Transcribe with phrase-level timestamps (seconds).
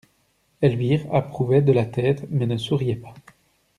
[0.63, 3.13] Elvire approuvait de la tête, mais ne souriait pas.